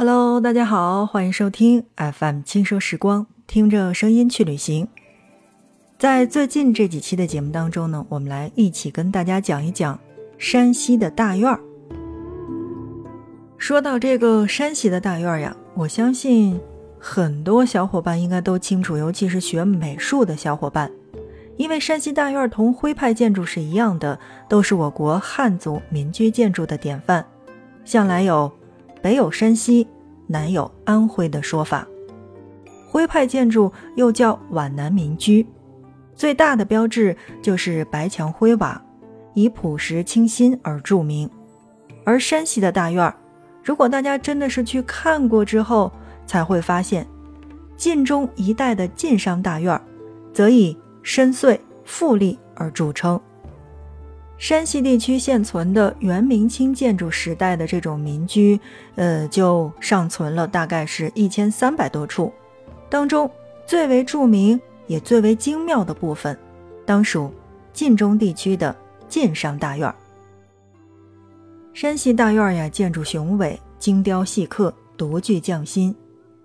[0.00, 4.88] Hello，大家好，欢迎收听 FM 轻奢时光，听着声音去旅行。
[5.98, 10.00] 在最近这几期的节目当中呢，我们来一起跟大家讲一讲
[10.38, 11.60] 山西的大院儿。
[13.58, 16.58] 说到这个山西的大院儿呀，我相信
[16.98, 20.90] 很多小伙伴应该都清楚，尤其是学美术的小伙伴，
[21.58, 27.22] 因为山西大院儿同徽派建筑是一样的，都是我国汉族民居建筑的典范，
[27.84, 28.50] 向来有。
[29.02, 29.86] 北有山西，
[30.26, 31.86] 南有安徽的说法。
[32.88, 35.46] 徽派建筑又叫皖南民居，
[36.14, 38.82] 最大的标志就是白墙灰瓦，
[39.34, 41.30] 以朴实清新而著名。
[42.04, 43.14] 而山西的大院儿，
[43.62, 45.92] 如果大家真的是去看过之后，
[46.26, 47.06] 才会发现，
[47.76, 49.80] 晋中一带的晋商大院儿，
[50.32, 53.20] 则以深邃富丽而著称。
[54.40, 58.58] 山西地区现存的元明清建筑时代的这种民居，
[58.94, 62.32] 呃，就尚存了大概是一千三百多处，
[62.88, 63.30] 当中
[63.66, 66.36] 最为著名也最为精妙的部分，
[66.86, 67.30] 当属
[67.74, 68.74] 晋中地区的
[69.10, 69.94] 晋商大院。
[71.74, 75.94] 山西大院呀，建筑雄伟，精雕细刻，独具匠心，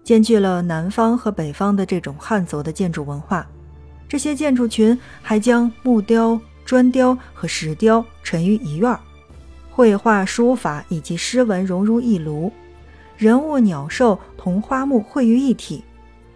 [0.04, 3.48] 兼具了南方和北方的这种汉族的建筑文化。
[4.06, 6.38] 这些建筑群还将木雕。
[6.66, 9.00] 砖雕和石雕陈于一院儿，
[9.70, 12.52] 绘画、书法以及诗文融入一炉，
[13.16, 15.84] 人物、鸟兽同花木汇于一体，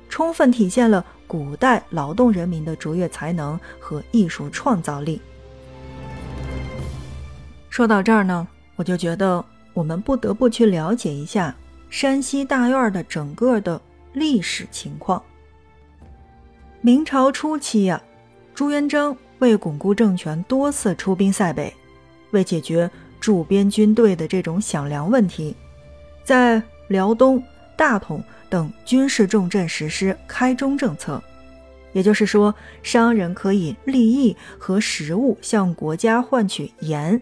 [0.08, 5.20] 充分体现了古代劳动人民的卓越才能和艺术创造力。
[7.70, 11.56] 说到这儿呢，我就觉得我们不得不去了解一下
[11.90, 13.82] 山西大院的整个的
[14.14, 15.22] 历史情况。
[16.82, 18.02] 明朝初期呀，
[18.54, 19.18] 朱元璋。
[19.40, 21.74] 为巩固政权，多次出兵塞北，
[22.32, 25.56] 为解决驻边军队的这种饷粮问题，
[26.24, 27.44] 在辽东、
[27.76, 31.22] 大同等军事重镇实施开中政策，
[31.94, 37.22] 也就是说，商人可以利益和实物向国家换取盐。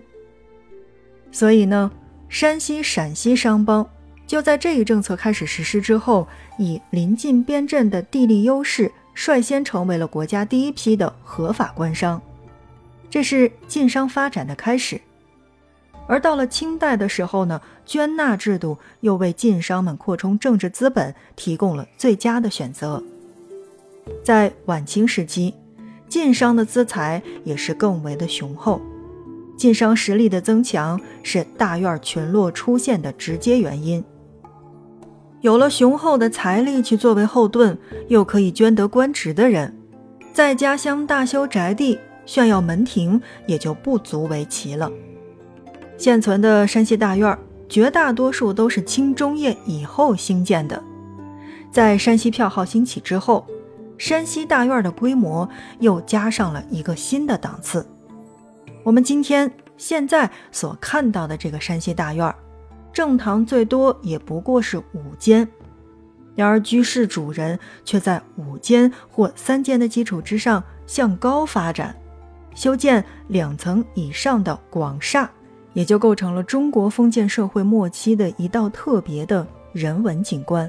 [1.31, 1.91] 所以呢，
[2.29, 3.88] 山西、陕西商帮
[4.25, 6.27] 就在这一政策开始实施之后，
[6.57, 8.91] 以临近边镇的地利优势。
[9.17, 12.22] 率先成为了国家第一批的合法官商，
[13.09, 15.01] 这是晋商发展的开始。
[16.07, 23.03] 而到了清代的时候呢，捐纳制度又为晋商们扩充政治资本提供了最佳的选择。
[24.23, 25.56] 在晚清时期，
[26.07, 28.79] 晋商的资财也是更为的雄厚，
[29.57, 34.03] 晋商实力的增强是大院群落出现的直接原因。
[35.42, 37.78] 有了雄厚的财力去作为后盾，
[38.08, 39.75] 又可以捐得官职的人，
[40.34, 44.92] 在家乡大修宅地、炫耀门庭，也就不足为奇了。
[45.96, 47.38] 现存的山西大院，
[47.70, 50.81] 绝大多数都是清中叶以后兴建的。
[51.72, 53.46] 在山西票号兴起之后，
[53.98, 55.48] 山西大院的规模
[55.80, 57.86] 又加上了一个新的档次。
[58.84, 62.34] 我们今天现在所看到的这个山西大院。
[62.97, 65.47] 正堂最多也不过是五间，
[66.34, 71.96] 然而居室主人却在五间或三间的基础之上向高发展，
[72.56, 75.30] 修建两层以上的广厦，
[75.74, 80.68] 也就构成了中国封建社会末期的一道特别的人文景观。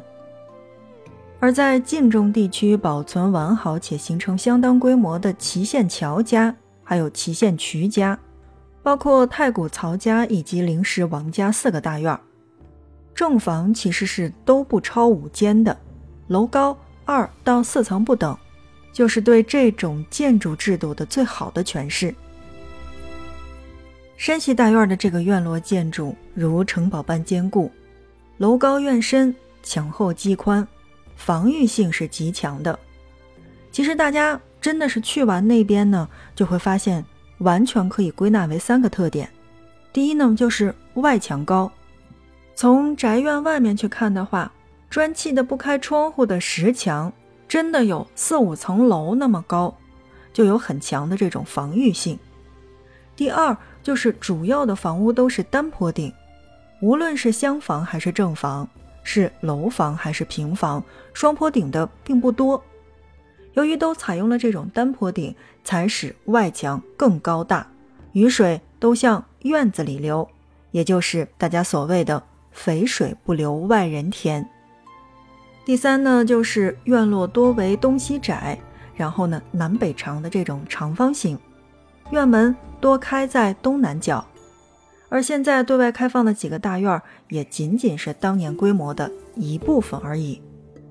[1.41, 8.19] 而在晋中地区保存完好且形成相当规模的祁县乔家，还有祁县瞿家。
[8.83, 12.19] 包括太古曹家以及灵石王家四个大院，
[13.15, 15.77] 正房其实是都不超五间的，
[16.29, 18.37] 楼高二到四层不等，
[18.93, 22.15] 就是对这种建筑制度的最好的诠释。
[24.17, 27.71] 山西大院的这个院落建筑如城堡般坚固，
[28.39, 30.67] 楼高院深，墙厚基宽，
[31.15, 32.79] 防御性是极强的。
[33.71, 37.05] 其实大家真的是去完那边呢，就会发现。
[37.39, 39.29] 完全可以归纳为三个特点。
[39.93, 41.71] 第一呢，就是外墙高。
[42.55, 44.51] 从宅院外面去看的话，
[44.91, 47.13] 砖砌的不开窗户的石墙，
[47.47, 49.77] 真的有四五层楼那么高，
[50.33, 52.19] 就有很强的这种防御性。
[53.15, 56.13] 第二，就是主要的房屋都是单坡顶，
[56.81, 58.69] 无论是厢房还是正房，
[59.03, 60.83] 是楼房还是平房，
[61.13, 62.63] 双坡顶的并不多。
[63.59, 65.35] 由于都采用了这种单坡顶，
[65.65, 67.67] 才使外墙更高大，
[68.13, 70.29] 雨水都向院子里流，
[70.71, 72.23] 也就是大家所谓的
[72.53, 74.49] “肥水不流外人田”。
[75.67, 78.57] 第三呢，就是院落多为东西窄，
[78.95, 81.37] 然后呢南北长的这种长方形，
[82.13, 84.25] 院门多开在东南角，
[85.09, 90.41] 而现在对外开放的几个大院儿，也仅仅是当年规模的一部分而已。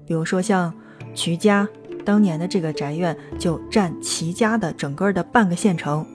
[0.05, 0.73] 比如说像
[1.15, 1.65] 瞿家
[2.07, 6.06] 当年的这个宅院，就占齐家的整个的半个县城，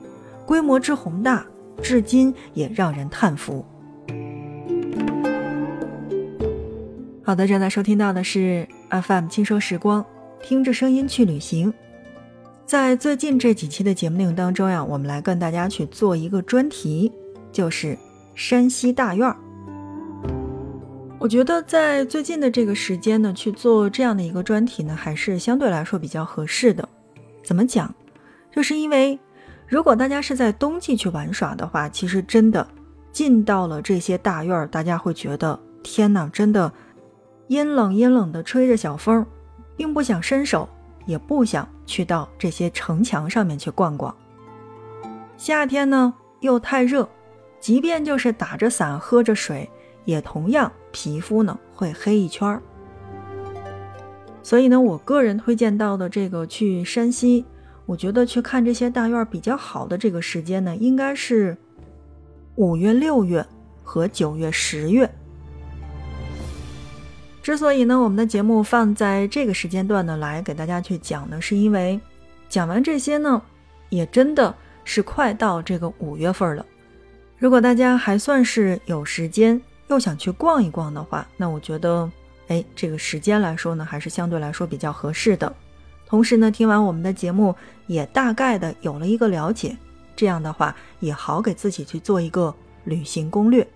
[0.47, 1.45] 规模之宏大，
[1.83, 3.63] 至今也让人叹服。
[7.23, 10.03] 好的，正在收听到的是 FM 轻说时光，
[10.43, 11.71] 听着声音去旅行。
[12.65, 17.13] 在最近这几期的节目内容当中呀，我们来跟大家去做一个专题。
[17.53, 17.99] 就是
[18.35, 19.37] 山西大院儿，
[21.23, 26.89] 我觉得在最近的这个时间呢，去做这样的一个专题呢，还是相对来说比较合适的。
[27.45, 27.95] 怎么讲？
[28.51, 29.17] 就是因为
[29.69, 32.67] 如果大家是在冬季去玩耍的话，其实真的
[33.13, 36.73] 进到了这些大院儿，大家会觉得天哪，真的
[37.47, 39.25] 阴冷阴冷的，吹着小风，
[39.77, 40.69] 并不想伸手，
[41.07, 44.13] 也不想去到这些城墙上面去逛逛。
[45.37, 47.09] 夏天呢，又太热。
[47.61, 49.71] 即便就是打着伞喝着水，
[50.05, 52.63] 也同样皮肤呢会黑一圈儿。
[54.43, 57.45] 所以呢，我个人推荐到的这个去山西，
[57.87, 61.57] 我觉得去看这些大院比较好的这个时间呢，应该是
[62.57, 63.47] 五月、六月
[63.85, 65.09] 和九月、十月。
[67.41, 72.01] 之所以呢，我们的节目放在这个时间段呢来给大家去讲呢，是因为
[72.49, 73.41] 讲完这些呢，
[73.89, 76.67] 也真的是快到这个五月份了。
[77.39, 82.11] 如果大家还算是有时间，又想去逛一逛的话，那我觉得，
[82.49, 85.53] 哎，这个时间来说呢，还是相对来说比较合适的。
[86.07, 87.55] 同时呢，听完我们的节目，
[87.87, 89.77] 也大概的有了一个了解，
[90.15, 93.67] 这样的话也好给自己去做一个旅行攻略。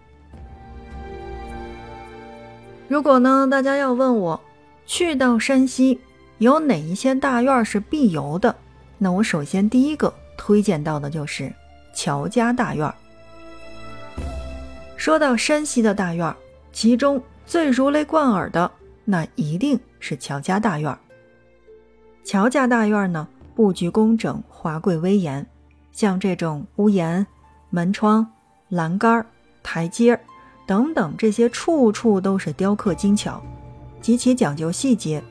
[2.88, 4.40] 如果呢，大家要问我，
[4.86, 5.98] 去到山西
[6.38, 8.54] 有哪一些大院是必游的，
[8.98, 11.52] 那我首先第一个推荐到的就是
[11.94, 12.94] 乔家大院。
[14.96, 16.36] 说到山西的大院儿，
[16.72, 18.70] 其中最如雷贯耳的，
[19.04, 20.98] 那一定是乔家大院儿。
[22.24, 25.46] 乔家大院儿呢，布局工整，华贵威严，
[25.92, 27.24] 像这种屋檐、
[27.70, 28.26] 门窗、
[28.70, 29.24] 栏杆、
[29.62, 30.18] 台阶
[30.66, 33.40] 等等这些，处处都是雕刻精巧，
[34.00, 35.22] 极其讲究细节，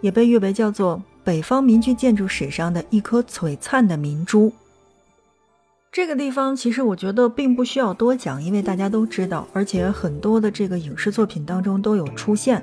[0.00, 4.52] 也被誉为叫做北方民居建筑史上的一颗璀璨的明珠。
[5.92, 12.62] 这个地方其实我觉得并不需要多讲，因为大家都知道，而且很多的这个影视作品当中都有出现。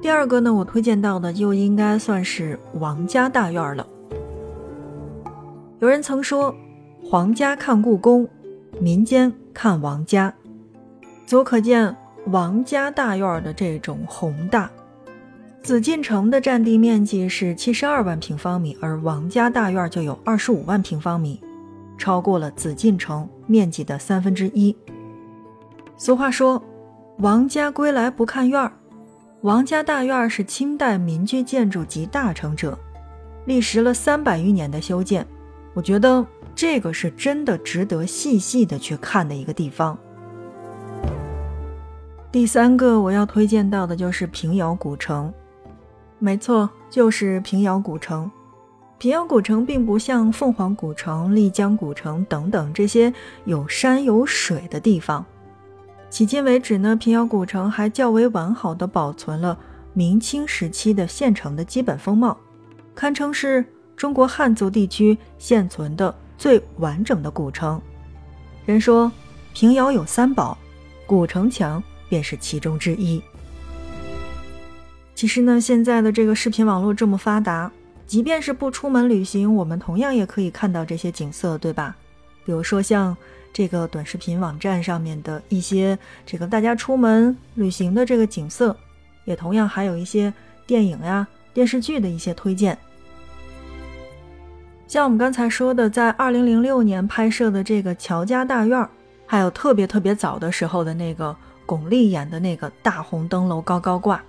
[0.00, 3.86] 第二个呢，我推荐到的就应该算是王家大院了。
[5.80, 6.54] 有人曾说，
[7.04, 8.26] 皇家看故宫，
[8.80, 10.32] 民间看王家，
[11.26, 11.94] 足可见
[12.28, 14.70] 王家大院的这种宏大。
[15.64, 21.40] 紫禁城的占地面积是七十二万平方米，而王家大院就有二十五万平方米，
[21.96, 24.76] 超过了紫禁城面积的三分之一。
[25.96, 26.62] 俗话说
[27.20, 28.70] ：“王家归来不看院。”
[29.40, 32.78] 王家大院是清代民居建筑集大成者，
[33.46, 35.26] 历时了三百余年的修建。
[35.72, 39.98] 我觉得这个是真的值得细细的去看的一个地方。
[42.30, 45.32] 第三个我要推荐到的就是平遥古城。
[46.24, 48.30] 没错，就是平遥古城。
[48.96, 53.12] 平遥古城并不像凤凰古城、丽江古城等等这些
[53.44, 55.22] 有山有水的地方。
[56.10, 59.58] 迄今为止呢，平遥古城还较为完好的保存了
[59.92, 62.34] 明清时期的县城的基本风貌，
[62.94, 63.62] 堪称是
[63.94, 67.78] 中国汉族地区现存的最完整的古城。
[68.64, 69.12] 人说
[69.52, 70.56] 平遥有三宝，
[71.04, 73.22] 古城墙便是其中之一。
[75.24, 77.72] 其实呢，现在的这个视频网络这么发达，
[78.06, 81.96] 即便是不出门旅行，我们同样也可以看到这些景色，对吧？
[82.44, 83.16] 比如说像
[83.50, 88.76] 这个短视频网站上面的一些这个大家出门旅行的这个景色，
[89.24, 90.30] 也同样还有一些
[90.66, 92.76] 电影呀、电视剧的一些推荐。
[94.86, 98.86] 像我们刚才说的，在二零零六年拍摄的这个乔家大院，
[99.24, 104.22] 还有特别特别早的时候的那个巩俐演的那个大红灯笼高高挂。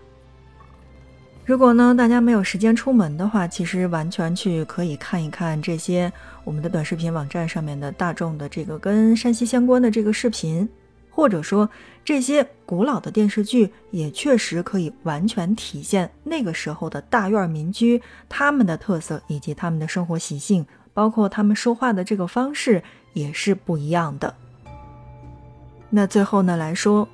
[1.45, 6.11] 如果呢，大家没有时间出门的话，其实完全去可以看一看这些
[6.43, 10.67] 我们的短视频网站上面的大众的这个跟山西相关的这个视频，
[11.11, 11.69] 或者说
[12.03, 22.81] 这些古老的电视剧，也确实可以完全体现那个时候的大院民居他们的特色以及他们的生活习性，包括他们说话的这个方式
[23.13, 24.33] 也是不一样的。
[25.91, 27.07] 那最后呢来说，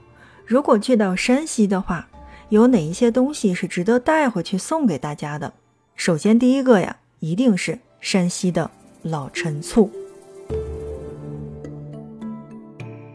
[0.46, 2.08] 如果去到山西的话，
[2.52, 5.54] 有哪一些东西是值得带回去送给大家的？
[5.96, 8.70] 首先，第一个呀，一定是山西的
[9.04, 9.90] 老陈醋。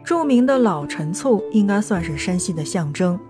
[0.03, 3.21] 著名的老陈醋应该算是山西的象征。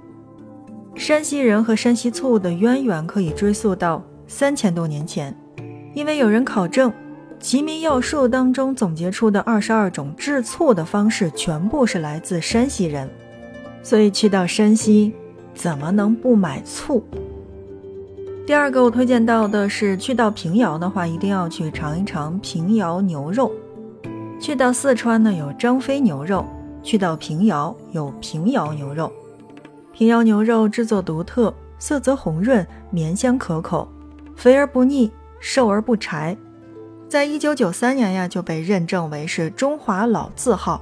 [0.95, 5.37] 山西人和山西醋的渊源可以追溯到三千多年前，
[5.93, 6.89] 因为有人考证，
[7.41, 13.11] 《齐民要术》当中总结出的二十二种制醋的方式全部是来自山西人，
[13.83, 15.13] 所以去到山西，
[15.57, 17.03] 怎么能不买醋？
[18.47, 23.51] 第二个我推荐到的是，去到平遥的话，一定要去尝一尝平遥牛肉。
[24.39, 26.47] 去到四川呢，有张飞牛肉。
[26.83, 29.11] 去到平遥有平遥牛肉，
[29.93, 33.89] 平遥牛肉制作独特，色泽红润，绵香可口，
[34.37, 35.11] 肥而不腻，
[35.41, 36.37] 瘦而不柴。
[37.09, 40.81] 在一九九三年呀就被认证为是中华老字号，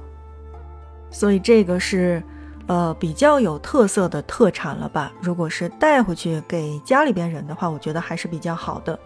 [1.09, 2.21] 所以这个是
[2.67, 5.11] 呃比较有特色的特产了吧？
[5.21, 8.97] 如果是带回去给家里边人的话，我觉得还是比较好的。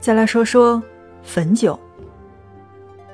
[0.00, 0.82] 再来说说
[1.22, 1.78] 汾酒。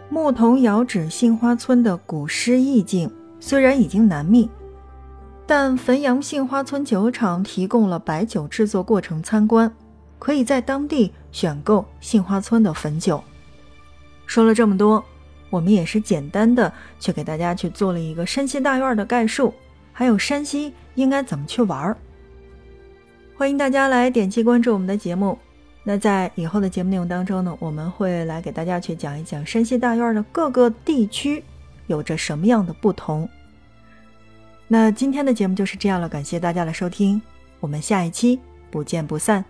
[0.08, 4.48] 牧童遥指杏花村的古诗意境虽然已经难觅，
[5.46, 9.72] 但汾阳杏花村酒厂提供了白酒制作过程参观，
[10.20, 13.20] 可以在当地选购杏花村的汾酒。
[14.26, 15.04] 说了这么多，
[15.50, 19.54] 我们也是简单的去给大家去做了一个山西大院的概述，
[19.92, 21.96] 还有山西应该怎么去玩儿。
[23.36, 25.38] 欢迎大家来点击关注我们的节目。
[25.84, 31.44] 那在以后的节目内容当中呢，我们会来给大家去讲一讲山西大院的各个地区
[31.86, 33.28] 有着什么样的不同。
[34.66, 37.22] 那今天的节目就是这样了，感谢大家的收听，
[37.60, 39.44] 我们下一期不见不散。